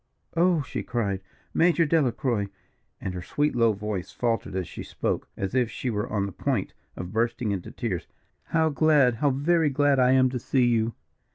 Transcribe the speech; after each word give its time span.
"Oh!" 0.35 0.63
she 0.63 0.81
cried, 0.81 1.21
"Major 1.53 1.85
Delacroix!" 1.85 2.47
and 2.99 3.13
her 3.13 3.21
sweet 3.21 3.55
low 3.55 3.71
voice 3.71 4.11
faltered 4.11 4.55
as 4.55 4.67
she 4.67 4.81
spoke, 4.81 5.27
as 5.37 5.53
if 5.53 5.69
she 5.69 5.91
were 5.91 6.11
on 6.11 6.25
the 6.25 6.31
point 6.31 6.73
of 6.95 7.13
bursting 7.13 7.51
into 7.51 7.69
tears, 7.69 8.07
"how 8.45 8.69
glad, 8.69 9.17
how 9.17 9.29
very 9.29 9.69
glad 9.69 9.99
I 9.99 10.13
am 10.13 10.31
to 10.31 10.39
see 10.39 10.65
you." 10.65 10.95